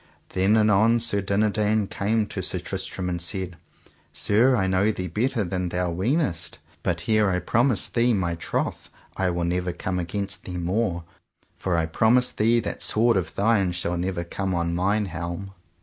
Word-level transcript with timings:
Then 0.29 0.57
anon 0.57 0.99
Sir 0.99 1.21
Dinadan 1.21 1.85
came 1.85 2.25
to 2.25 2.41
Sir 2.41 2.57
Tristram 2.57 3.07
and 3.07 3.21
said: 3.21 3.55
Sir, 4.11 4.55
I 4.55 4.65
know 4.65 4.89
thee 4.91 5.05
better 5.07 5.43
than 5.43 5.69
thou 5.69 5.91
weenest; 5.93 6.57
but 6.81 7.01
here 7.01 7.29
I 7.29 7.37
promise 7.37 7.87
thee 7.87 8.11
my 8.11 8.33
troth 8.33 8.89
I 9.15 9.29
will 9.29 9.43
never 9.43 9.71
come 9.71 9.99
against 9.99 10.45
thee 10.45 10.57
more, 10.57 11.03
for 11.55 11.77
I 11.77 11.85
promise 11.85 12.31
thee 12.31 12.59
that 12.61 12.81
sword 12.81 13.15
of 13.15 13.35
thine 13.35 13.73
shall 13.73 13.95
never 13.95 14.23
come 14.23 14.55
on 14.55 14.73
mine 14.73 15.05
helm. 15.05 15.51